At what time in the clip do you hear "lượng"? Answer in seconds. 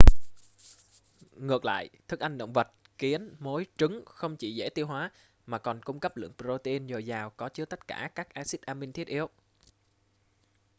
6.17-6.33